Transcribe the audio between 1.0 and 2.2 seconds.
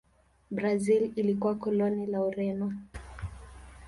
ilikuwa koloni